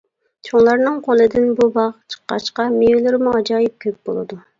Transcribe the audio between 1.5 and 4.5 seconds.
بۇ باغ چىققاچقا مېۋىلىرىمۇ ئاجايىپ كۆپ بولىدۇ.